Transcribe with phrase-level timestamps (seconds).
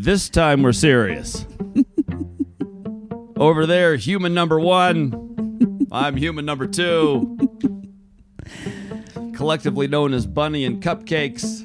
[0.00, 1.44] This time we're serious.
[3.36, 5.86] Over there, human number one.
[5.90, 7.36] I'm human number two.
[9.34, 11.64] Collectively known as Bunny and Cupcakes.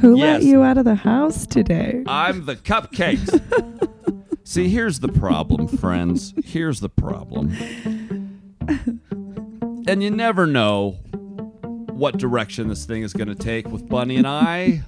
[0.00, 0.42] Who Yes.
[0.42, 2.02] let you out of the house today?
[2.06, 3.38] I'm the Cupcakes.
[4.44, 6.32] See, here's the problem, friends.
[6.44, 7.50] Here's the problem.
[9.86, 10.92] And you never know
[11.90, 14.82] what direction this thing is going to take with Bunny and I.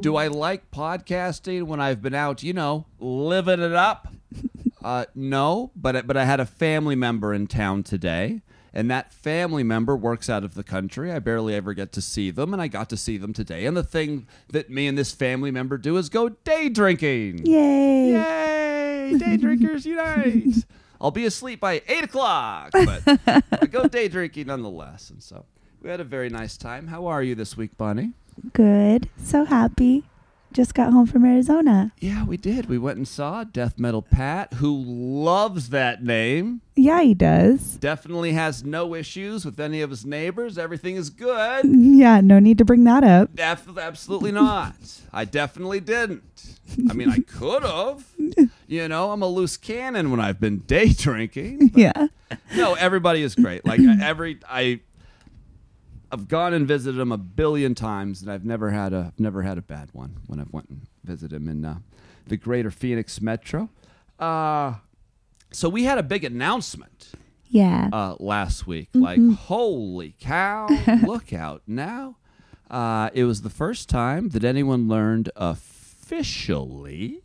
[0.00, 4.08] Do I like podcasting when I've been out, you know, living it up?
[4.80, 8.42] Uh, no, but I- but I had a family member in town today,
[8.72, 11.10] and that family member works out of the country.
[11.12, 13.66] I barely ever get to see them, and I got to see them today.
[13.66, 17.44] And the thing that me and this family member do is go day drinking.
[17.44, 18.12] Yay.
[18.12, 19.18] Yay!
[19.18, 20.64] Day drinkers unite!
[21.00, 23.02] I'll be asleep by eight o'clock, but
[23.60, 25.10] I go day drinking nonetheless.
[25.10, 25.44] And so
[25.82, 26.86] we had a very nice time.
[26.86, 28.12] How are you this week, Bunny?
[28.52, 29.08] Good.
[29.22, 30.04] So happy.
[30.50, 31.92] Just got home from Arizona.
[32.00, 32.66] Yeah, we did.
[32.70, 36.62] We went and saw Death Metal Pat, who loves that name.
[36.74, 37.76] Yeah, he does.
[37.76, 40.56] Definitely has no issues with any of his neighbors.
[40.56, 41.66] Everything is good.
[41.66, 43.34] Yeah, no need to bring that up.
[43.34, 44.74] Def- absolutely not.
[45.12, 46.56] I definitely didn't.
[46.88, 48.04] I mean, I could have.
[48.70, 51.72] You know, I'm a loose cannon when I've been day drinking.
[51.74, 52.08] Yeah.
[52.54, 53.64] No, everybody is great.
[53.64, 54.80] Like every I,
[56.10, 59.58] I've gone and visited him a billion times, and I've never had a never had
[59.58, 61.78] a bad one when I've went and visited him in uh,
[62.26, 63.68] the Greater Phoenix Metro.
[64.18, 64.74] Uh,
[65.50, 67.12] so we had a big announcement
[67.48, 67.88] Yeah.
[67.92, 68.88] uh, last week.
[68.94, 70.66] Like, holy cow!
[71.06, 72.16] look out now!
[72.70, 77.20] Uh, it was the first time that anyone learned officially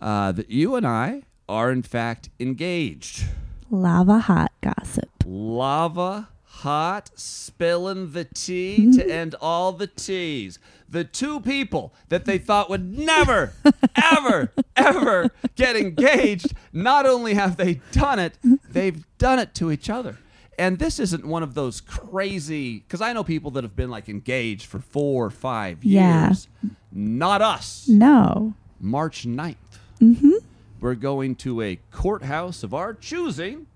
[0.00, 3.24] uh, that you and I are in fact engaged.
[3.70, 5.08] Lava hot gossip.
[5.26, 6.28] Lava
[6.62, 10.58] hot spilling the tea to end all the teas.
[10.88, 13.52] The two people that they thought would never,
[13.96, 18.38] ever, ever get engaged, not only have they done it,
[18.70, 20.16] they've done it to each other.
[20.58, 24.08] And this isn't one of those crazy, because I know people that have been like
[24.08, 26.28] engaged for four or five Yeah.
[26.28, 26.48] years.
[26.90, 27.86] Not us.
[27.86, 28.54] No.
[28.80, 29.54] March 9th.
[30.00, 30.32] Mm-hmm.
[30.80, 33.66] We're going to a courthouse of our choosing,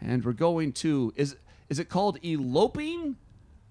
[0.00, 1.36] and we're going to is
[1.68, 3.16] is it called eloping?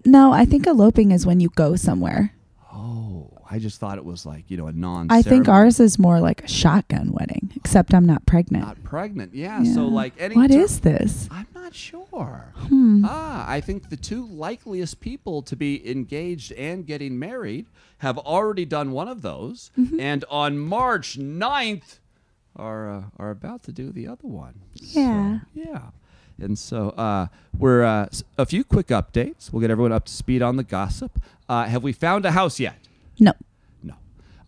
[0.04, 2.32] No, I think eloping is when you go somewhere.
[2.72, 5.06] Oh, I just thought it was like you know a non.
[5.10, 8.64] I think ours is more like a shotgun wedding, except I'm not pregnant.
[8.66, 9.34] not pregnant.
[9.34, 10.34] Yeah, so like any.
[10.36, 11.28] What ter- is this?
[11.30, 12.52] I'm not sure.
[12.56, 13.04] Hmm.
[13.06, 17.66] Ah, I think the two likeliest people to be engaged and getting married
[17.98, 19.98] have already done one of those, Mm-hmm.
[19.98, 21.98] and on March 9th
[22.54, 24.60] are uh, are about to do the other one.
[24.74, 25.00] So,
[25.54, 25.80] Yeah.
[26.38, 27.26] And so uh,
[27.58, 29.52] we're uh, a few quick updates.
[29.52, 31.18] We'll get everyone up to speed on the gossip.
[31.48, 32.76] Uh, have we found a house yet?
[33.18, 33.32] No.
[33.82, 33.94] No.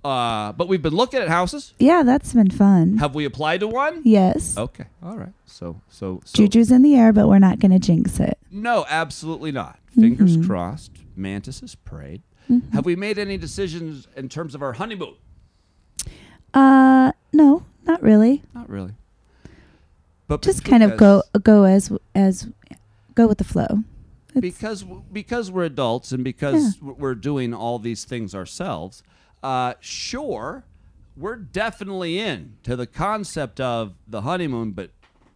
[0.04, 1.72] Uh, but we've been looking at houses.
[1.78, 2.99] Yeah, that's been fun.
[2.99, 4.03] Have we applied to one?
[4.04, 4.56] yes.
[4.59, 4.84] Okay.
[5.03, 5.32] All right.
[5.47, 6.37] So so so.
[6.43, 8.37] Juju's in the air, but we're not going to jinx it.
[8.50, 9.78] No, absolutely not.
[9.94, 10.47] Fingers Mhm.
[10.47, 10.93] crossed.
[11.16, 12.22] Mantis has prayed.
[12.50, 12.70] Mhm.
[12.72, 15.15] Have we made any decisions in terms of our honeymoon?
[16.55, 18.43] Uh, no, not really.
[18.55, 18.93] Not really.
[20.28, 22.49] But Just kind of go go as as
[23.15, 23.83] go with the flow.
[24.34, 29.03] It's- because because we're adults and because w we're doing all these things ourselves.
[29.43, 30.65] Uh, sure,
[31.17, 34.91] we're definitely in to the concept of the honeymoon, but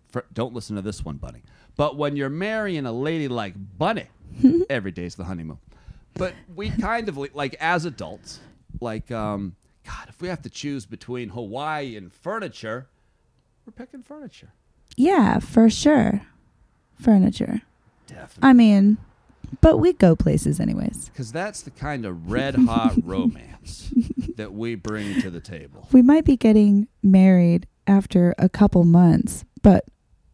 [0.08, 1.42] for, don't listen to this one, Bunny.
[1.74, 4.06] But when you're marrying a lady like Bunny,
[4.70, 5.58] every day's the honeymoon.
[6.14, 8.40] But we kind of like as adults,
[8.80, 12.88] like um, God, if we have to choose between Hawaii and furniture,
[13.64, 14.52] we're picking furniture.
[14.96, 16.22] Yeah, for sure.
[17.00, 17.62] Furniture.
[18.06, 18.48] Definitely.
[18.48, 18.98] I mean,
[19.60, 21.08] but we go places anyways.
[21.08, 23.92] Because that's the kind of red hot romance
[24.36, 25.88] that we bring to the table.
[25.92, 29.84] We might be getting married after a couple months, but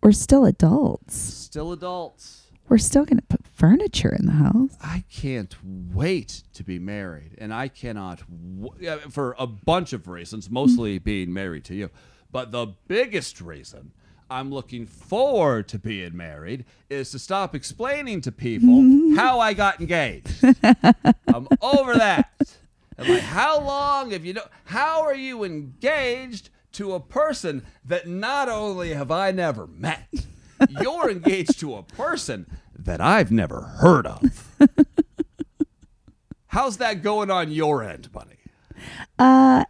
[0.02, 1.16] we're still adults.
[1.16, 2.44] Still adults.
[2.68, 4.76] We're still going to put furniture in the house.
[4.82, 7.34] I can't wait to be married.
[7.38, 8.22] And I cannot,
[8.60, 11.88] w- for a bunch of reasons, mostly being married to you.
[12.30, 13.92] But the biggest reason
[14.30, 19.80] I'm looking forward to being married is to stop explaining to people how I got
[19.80, 20.44] engaged.
[21.26, 22.30] I'm over that.
[22.98, 24.42] I'm like, how long have you know?
[24.64, 30.08] How are you engaged to a person that not only have I never met,
[30.80, 32.46] you're engaged to a person
[32.78, 34.56] that I've never heard of.
[36.48, 38.38] How's that going on your end, buddy?
[39.18, 39.64] Uh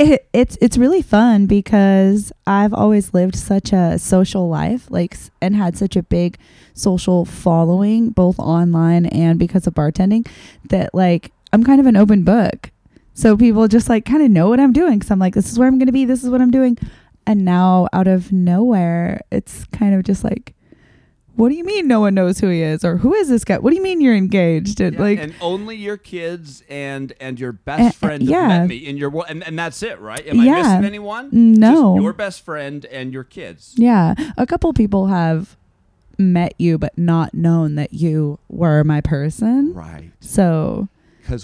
[0.00, 5.54] it, it's it's really fun because I've always lived such a social life, like, and
[5.54, 6.38] had such a big
[6.72, 10.26] social following, both online and because of bartending,
[10.70, 12.70] that like I'm kind of an open book.
[13.12, 15.58] So people just like kind of know what I'm doing cuz I'm like this is
[15.58, 16.78] where I'm going to be, this is what I'm doing.
[17.26, 20.54] And now out of nowhere, it's kind of just like
[21.36, 23.58] what do you mean no one knows who he is or who is this guy?
[23.58, 24.80] What do you mean you're engaged?
[24.80, 28.48] And Yeah, like and only your kids and and your best uh, friend have yeah.
[28.48, 30.26] met me in your and and that's it, right?
[30.26, 30.62] Am I Yeah.
[30.62, 31.28] missing anyone?
[31.32, 31.94] No.
[31.96, 33.74] Just your best friend and your kids.
[33.76, 35.56] Yeah, a couple people have
[36.18, 39.72] met you but not known that you were my person.
[39.72, 40.10] Right.
[40.20, 40.88] So,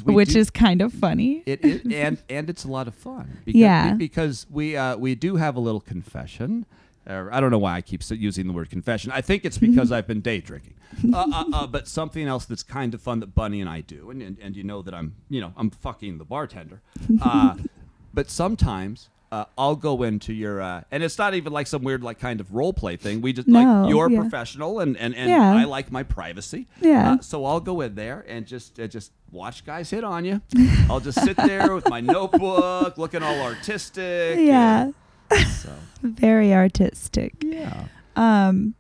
[0.05, 1.43] which do- is kind of funny.
[1.47, 3.39] it, and and it's a lot of fun.
[3.47, 3.95] Because, Yeah.
[3.95, 6.67] Because we uh, we do have a little confession.
[7.07, 9.13] Uh, I don't know why I keep using the word confession.
[9.13, 10.75] I think it's because I've been day drinking.
[11.13, 14.09] Uh, uh, uh, but something else that's kind of fun that Bunny and I do,
[14.11, 16.81] and, and and you know that I'm you know I'm fucking the bartender.
[17.21, 17.57] Uh,
[18.15, 19.09] but sometimes.
[19.33, 22.41] Uh, I'll go into your, uh, and it's not even like some weird, like kind
[22.41, 23.21] of role play thing.
[23.21, 24.21] We just No, like you're yeah.
[24.21, 25.53] professional, and and, and Yeah.
[25.53, 26.69] I like my privacy.
[26.81, 27.15] Yeah.
[27.15, 30.41] Uh, so I'll go in there and just uh, just watch guys hit on you.
[30.89, 34.39] I'll just sit there with my notebook, looking all artistic.
[34.39, 34.95] yeah, and
[35.31, 37.35] So very artistic.
[37.43, 37.85] yeah.
[38.17, 38.75] Um,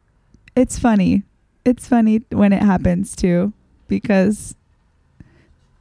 [0.54, 1.22] it's funny.
[1.64, 3.52] It's funny when it happens too,
[3.88, 4.54] because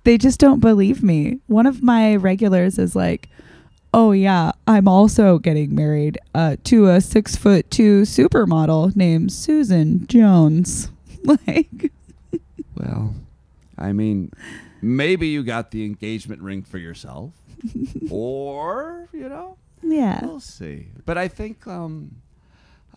[0.03, 1.39] they just don't believe me.
[1.47, 3.29] One of my regulars is like,
[3.93, 10.05] "Oh yeah, I'm also getting married uh, to a six foot two supermodel named Susan
[10.07, 10.89] Jones."
[11.23, 11.91] like,
[12.75, 13.15] Well,
[13.77, 14.31] I mean,
[14.81, 17.31] maybe you got the engagement ring for yourself,
[18.11, 20.87] or you know, yeah, we'll see.
[21.05, 22.17] But I think, um,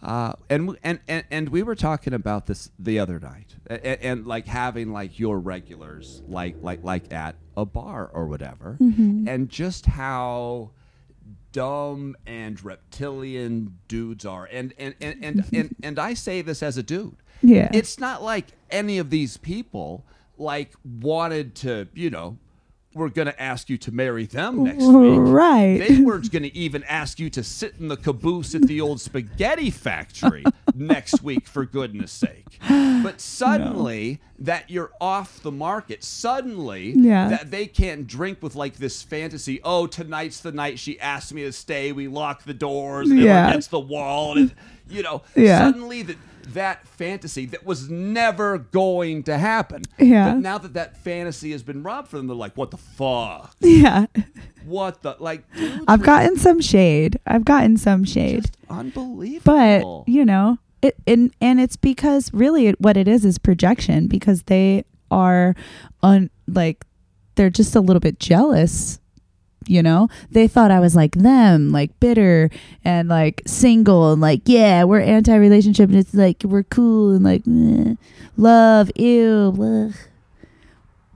[0.03, 4.27] uh, and and and and we were talking about this the other night, and, and
[4.27, 9.27] like having like your regulars, like like like at a bar or whatever, Mm-hmm.
[9.29, 10.71] and just how
[11.53, 16.77] dumb and reptilian dudes are, and and and and and, and I say this as
[16.77, 17.17] a dude.
[17.43, 17.69] yeah.
[17.73, 20.05] It's not like any of these people
[20.37, 22.39] like wanted to, you know,
[22.95, 25.19] we're going to ask you to marry them next week.
[25.21, 25.79] right.
[25.87, 29.01] They weren't going to even ask you to sit in the caboose at the old
[29.01, 30.43] spaghetti factory
[30.75, 32.59] next week, for goodness sake.
[32.69, 37.29] But suddenly that you're off the market, suddenly Yeah.
[37.29, 39.61] that they can't drink with like this fantasy.
[39.63, 41.93] Oh, tonight's the night she asked me to stay.
[41.93, 43.53] We lock the doors and Yeah.
[43.53, 44.57] gets the wall, and it,
[44.89, 45.59] you know, Yeah.
[45.59, 46.17] suddenly that
[46.55, 49.83] that fantasy that was never going to happen.
[49.99, 50.33] Yeah.
[50.33, 53.55] But now that that fantasy has been robbed from them, they're like, what the fuck?
[53.61, 54.07] yeah.
[54.65, 55.51] What the like?
[55.55, 57.19] Dudes I've gotten some shade.
[57.27, 58.43] I've gotten some shade.
[58.43, 60.05] just unbelievable.
[60.05, 64.07] but you know it and and it's because really it, what it is is projection
[64.07, 65.55] because they are
[66.03, 66.85] on like
[67.35, 69.01] they're just a little bit jealous
[69.69, 72.51] you know they thought i was like them like bitter
[72.85, 77.43] and like single and like yeah we're anti-relationship and it's like we're cool and like
[77.47, 77.95] eh,
[78.37, 79.95] love ew bleh.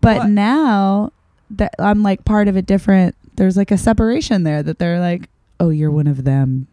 [0.00, 0.30] but What?
[0.30, 1.12] now
[1.50, 5.28] that i'm like part of a different there's like a separation there that they're like
[5.60, 6.68] oh you're one of them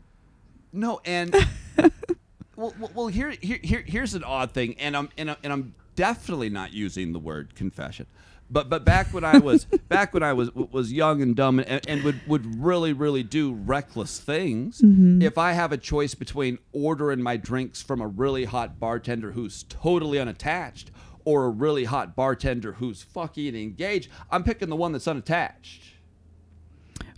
[0.71, 1.33] no, and
[2.55, 5.53] well, well, well here, here, here, here's an odd thing, and I'm, and I'm, and
[5.53, 8.05] I'm definitely not using the word confession.
[8.51, 11.87] But, but back when I was back when I was was young and dumb and,
[11.87, 14.81] and would, would really really do reckless things.
[14.81, 15.21] Mm-hmm.
[15.21, 19.63] If I have a choice between ordering my drinks from a really hot bartender who's
[19.63, 20.91] totally unattached
[21.25, 25.83] or a really hot bartender who's fucking engaged, I'm picking the one that's unattached.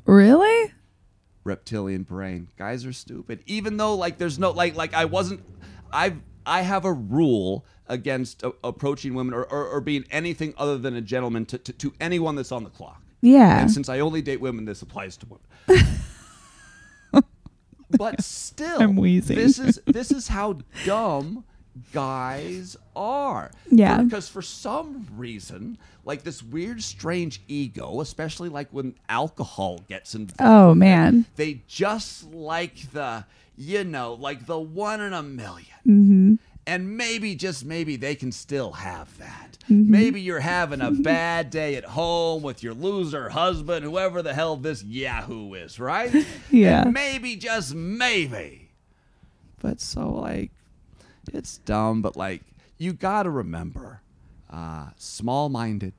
[0.06, 0.74] really
[1.44, 2.50] reptilian brain.
[2.58, 3.44] Guys are stupid.
[3.46, 5.44] Even though like there's no like like I wasn't
[5.92, 10.78] I I have a rule against a- approaching women or, or, or being anything other
[10.78, 13.02] than a gentleman to, to, to anyone that's on the clock.
[13.22, 13.62] Yeah.
[13.62, 15.86] And since I only date women, this applies to women.
[17.92, 19.36] but still, I'm wheezing.
[19.36, 21.44] this is this is how dumb
[21.94, 23.52] guys are.
[23.70, 24.02] Yeah.
[24.02, 30.42] Because for some reason, like this weird, strange ego, especially like when alcohol gets involved.
[30.42, 31.26] Oh man.
[31.36, 36.36] They just like the, you know, like the one in a 1000000 Mm-hmm.
[36.68, 39.58] And maybe, just maybe, they can still have that.
[39.64, 39.92] Mm-hmm.
[39.92, 44.58] Maybe you're having a bad day at home with your loser husband, whoever the hell
[44.58, 46.14] this Yahoo is, right?
[46.52, 46.84] Yeah.
[46.84, 48.70] And maybe, just maybe.
[49.60, 50.52] But so, like,
[51.34, 52.44] it's dumb, but like,
[52.78, 54.02] you got to remember
[54.50, 55.94] uh, small minded,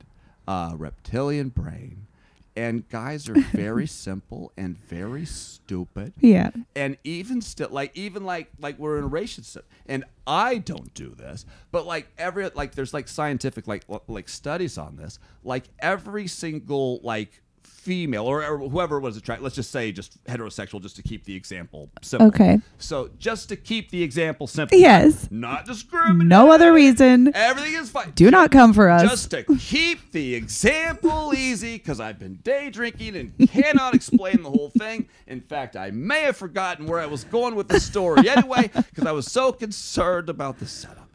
[0.47, 2.07] uh, reptilian brain.
[2.55, 6.13] And guys are very simple and very stupid.
[6.19, 6.51] Yeah.
[6.75, 9.65] and even still like even like like we're in a relationship.
[9.85, 14.77] And i don't do this but like every like there's like scientific like like studies
[14.77, 15.19] on this.
[15.43, 20.81] Like every single like female or, or whoever was attracted, let's just say just heterosexual,
[20.81, 22.27] just to keep the example simple.
[22.27, 22.59] Okay.
[22.77, 24.77] So just to keep the example simple.
[24.77, 25.27] Yes.
[25.31, 26.27] Not discriminating.
[26.27, 27.35] No other reason.
[27.35, 28.11] Everything is fine.
[28.11, 29.03] Do not come for us.
[29.03, 34.49] Just to keep the example easy, because I've been day drinking and cannot explain the
[34.49, 35.07] whole thing.
[35.27, 39.05] In fact, I may have forgotten where I was going with the story anyway, because
[39.05, 41.09] I was so concerned about the setup.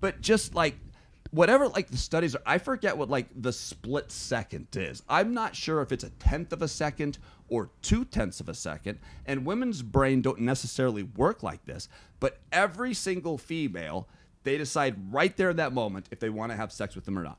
[0.00, 0.76] But just like
[1.34, 5.56] whatever like the studies are i forget what like the split second is i'm not
[5.56, 9.44] sure if it's a tenth of a second or two tenths of a second and
[9.44, 11.88] women's brain don't necessarily work like this
[12.20, 14.06] but every single female
[14.44, 17.18] they decide right there in that moment if they want to have sex with them
[17.18, 17.38] or not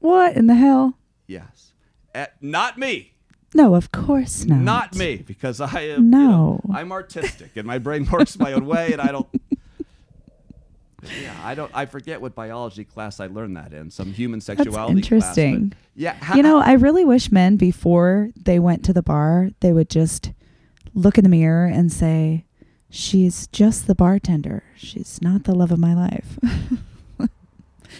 [0.00, 0.98] What in the hell?
[1.26, 1.72] yes
[2.14, 3.12] Eh, not me
[3.54, 4.60] No, of course not.
[4.60, 6.74] not me because i am you know, No.
[6.74, 9.28] i'm artistic and my brain works my own way and i don't
[11.22, 11.70] yeah, I don't.
[11.74, 13.90] I forget what biology class I learned that in.
[13.90, 15.10] Some human sexuality class.
[15.34, 15.72] but- interesting.
[15.94, 19.72] yeah, ha- You know, I really wish men before they went to the bar, they
[19.72, 20.32] would just
[20.94, 22.44] look in the mirror and say,
[22.90, 24.62] "She's just the bartender.
[24.76, 26.38] She's not the love of my life."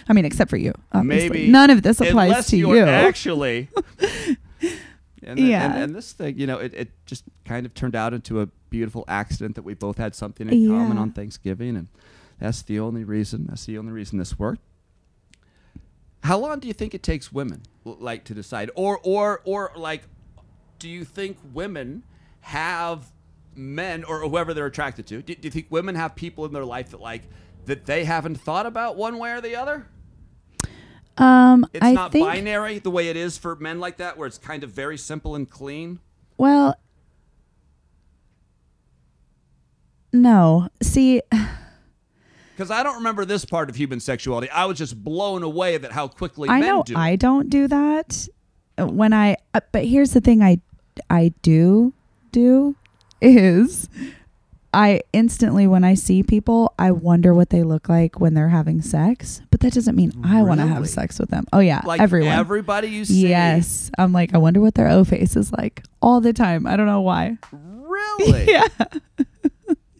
[0.09, 0.73] I mean, except for you.
[0.93, 1.29] Obviously.
[1.29, 2.79] Maybe none of this applies to you.
[2.81, 3.69] actually.
[5.27, 5.65] And, then- Yeah.
[5.73, 8.47] and, and this thing, you know, it, it just kind of turned out into a
[8.69, 11.89] beautiful accident that we both had something in common on Thanksgiving, and
[12.39, 13.47] that's the only reason.
[13.49, 14.61] That's the only reason this worked.
[16.25, 20.03] How long do you think it takes women like to decide, or or or like,
[20.79, 22.03] do you think women
[22.41, 23.13] have
[23.55, 25.23] men or whoever they're attracted to?
[25.23, 27.23] Do, do you think women have people in their life that like
[27.67, 29.87] that they haven't thought about one way or the other?
[31.19, 32.27] um, It's I not think.
[32.27, 35.35] binary the way it is for men like that, where it's kind of very simple
[35.35, 36.01] and clean.
[36.39, 36.75] Well,
[40.13, 40.69] no.
[40.83, 41.23] See,
[42.55, 44.49] Because I don't remember this part of human sexuality.
[44.51, 46.97] I was just blown away at how quickly I men know do.
[46.97, 48.29] I don't do that
[48.79, 49.37] when I.
[49.53, 50.61] Uh, but here's the thing: I
[51.11, 51.93] I do
[52.31, 52.77] do
[53.21, 53.89] is
[54.75, 58.83] I instantly when I see people, I wonder what they look like when they're having
[58.83, 59.41] sex.
[59.51, 61.47] But that doesn't mean I want to have sex with them.
[61.53, 62.33] Oh yeah, like everyone.
[62.33, 63.29] everybody you see.
[63.29, 66.67] yes, I'm like I wonder what their O face is like all the time.
[66.67, 67.39] I don't know why.
[67.53, 68.45] Really?
[68.53, 68.67] yeah.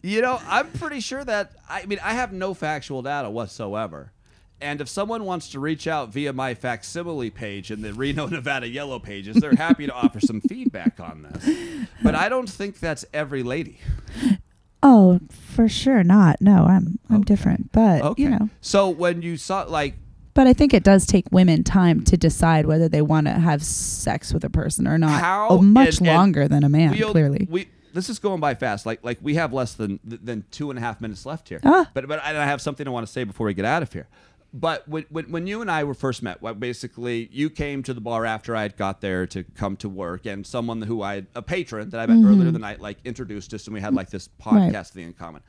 [0.05, 1.53] You know, I'm pretty sure that.
[1.69, 4.11] I mean, I have no factual data whatsoever.
[4.61, 8.67] And if someone wants to reach out via my facsimile page in the Reno, Nevada
[8.67, 11.87] Yellow Pages, they're happy to offer some feedback on this.
[12.03, 13.79] But I don't think that's every lady.
[14.83, 16.39] Oh, for sure not.
[16.41, 17.23] No, I'm I'm Okay.
[17.23, 18.23] different, but Okay.
[18.23, 18.49] you know.
[18.61, 19.95] So when you saw, like,
[20.35, 23.63] But I think it does take women time to decide whether they want to have
[23.63, 25.19] sex with a person or not.
[25.21, 27.47] How- oh, much and- and longer than a man, clearly.
[27.49, 28.85] we this is going by fast.
[28.85, 31.59] Like like we have less than than two and a half minutes left here.
[31.63, 31.89] Ah.
[31.93, 33.91] But but I I have something I want to say before we get out of
[33.93, 34.07] here.
[34.53, 37.93] But when, when, when you and I were first met, well, basically you came to
[37.93, 41.15] the bar after I had got there to come to work, and someone who I
[41.15, 43.93] had, a patron that I met earlier the night, like introduced us, and we had
[43.93, 44.75] like this podcast Mm-hmm.
[44.75, 44.87] Right.
[44.87, 45.41] thing in common.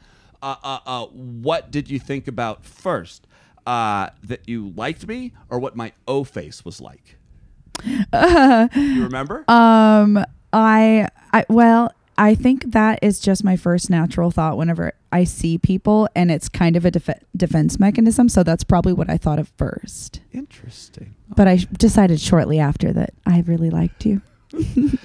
[0.42, 3.28] Uh, uh, uh, what did you think about first?
[3.64, 7.16] Uh, that you liked me, or what my O face was like?
[7.84, 9.44] you remember?
[9.48, 15.24] Um, I, I, well, I think that is just my first natural thought whenever I
[15.24, 18.28] see people, and it's kind of a def- defense mechanism.
[18.28, 20.20] So that's probably what I thought of first.
[20.32, 21.14] Interesting.
[21.36, 24.22] But I sh- decided shortly after that I really liked you.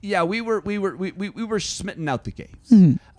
[0.00, 2.70] Yeah, we were we were we, we, we were smitten out the gates.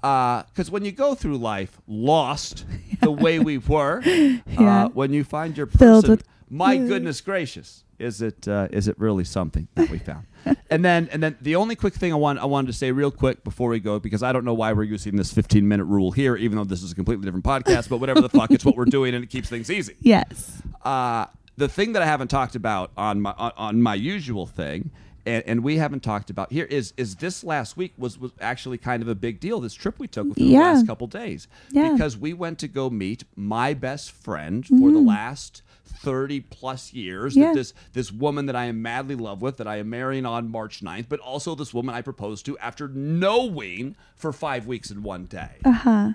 [0.02, 2.66] Because when you go through life lost
[3.02, 4.86] the way we were, Yeah.
[4.86, 8.88] uh, when you find your Filled person, with- my goodness gracious, is it uh, is
[8.88, 10.26] it really something that we found?
[10.70, 13.12] and then and then the only quick thing I want I wanted to say real
[13.12, 16.12] quick before we go because I don't know why we're using this 15 minute rule
[16.12, 17.90] here, even though this is a completely different podcast.
[17.90, 19.96] But whatever the fuck, it's what we're doing, and it keeps things easy.
[20.02, 20.62] Yes.
[20.84, 21.26] Uh,
[21.58, 24.92] the thing that I haven't talked about on my on, on my usual thing,
[25.26, 28.78] and, and we haven't talked about here is is this last week was was actually
[28.78, 29.60] kind of a big deal.
[29.60, 31.92] This trip we took within the last couple days, Yeah.
[31.94, 35.62] because we went to go meet my best friend for the last.
[35.88, 37.36] 30 plus years.
[37.36, 37.48] Yeah.
[37.48, 40.26] that this this woman that I am madly in love with that I am marrying
[40.26, 44.92] on March 9th but also this woman I proposed to after knowing for 5 weeks
[44.92, 45.58] in one day.
[45.66, 46.10] Uh huh.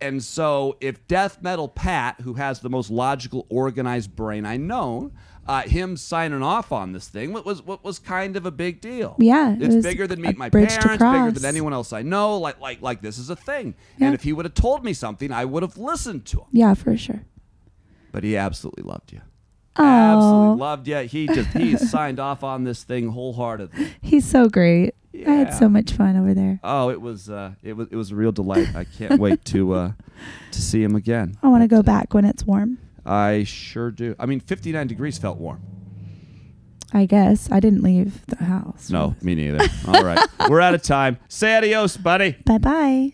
[0.00, 5.10] And so, if Death Metal Pat, who has the most logical, organized brain I know,
[5.48, 8.80] uh, him signing off on this thing, what was what was kind of a big
[8.80, 9.16] deal.
[9.18, 12.38] Yeah, it it's bigger than meet my parents, bigger than anyone else I know.
[12.38, 13.74] Like like like this is a thing.
[13.98, 14.06] Yeah.
[14.06, 16.46] And if he would have told me something, I would have listened to him.
[16.52, 17.22] Yeah, for sure.
[18.16, 19.20] But he absolutely loved you.
[19.78, 20.96] Oh, Absolutely loved you.
[21.00, 23.92] He just he signed off on this thing wholeheartedly.
[24.00, 24.94] he's so great.
[25.26, 26.58] I had so much fun over there.
[26.64, 28.74] Oh, it was uh, it was it was a real delight.
[28.74, 29.92] I can't wait to uh,
[30.52, 31.36] to see him again.
[31.42, 32.78] I want to go back when it's warm.
[33.04, 34.16] I sure do.
[34.18, 35.60] I mean, 59 degrees felt warm.
[36.94, 38.88] I guess I didn't leave the house.
[38.88, 39.62] No, me neither.
[39.86, 40.26] All right.
[40.48, 41.18] We're out of time.
[41.28, 42.34] Say adios, buddy.
[42.46, 43.12] Bye bye.